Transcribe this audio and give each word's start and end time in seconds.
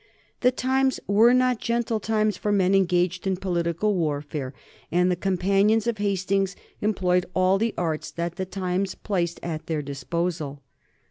The 0.39 0.49
times 0.51 0.99
were 1.05 1.31
not 1.31 1.59
gentle 1.59 1.99
times 1.99 2.35
for 2.35 2.51
men 2.51 2.73
engaged 2.73 3.27
in 3.27 3.37
political 3.37 3.93
warfare, 3.93 4.51
and 4.91 5.11
the 5.11 5.15
companions 5.15 5.85
of 5.85 5.99
Hastings 5.99 6.55
employed 6.81 7.27
all 7.35 7.59
the 7.59 7.75
arts 7.77 8.09
that 8.09 8.33
the 8.37 8.45
times 8.47 8.95
placed 8.95 9.39
at 9.43 9.67
their 9.67 9.83
disposal. 9.83 10.63